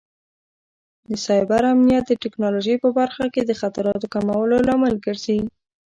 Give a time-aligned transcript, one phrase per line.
[1.09, 5.39] د سایبر امنیت د ټکنالوژۍ په برخه کې د خطراتو کمولو لامل ګرځي.